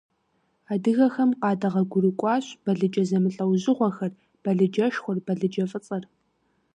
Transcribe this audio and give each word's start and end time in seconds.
Адыгэхэм 0.73 1.31
къадэгъуэгурыкӀуащ 1.41 2.45
балыджэ 2.63 3.03
зэмылӀэужьыгъуэхэр, 3.09 4.11
балыджэшхуэр, 4.43 5.17
балыджэфӀыцӀэр. 5.25 6.03